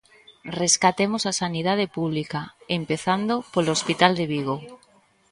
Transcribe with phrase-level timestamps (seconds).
[0.61, 2.41] Rescatemos a sanidade pública,
[2.79, 4.57] empezando polo hospital de Vigo.